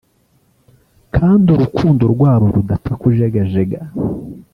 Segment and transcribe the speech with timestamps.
[1.15, 3.79] kandi urukundo rwabo rudapfa kujegajega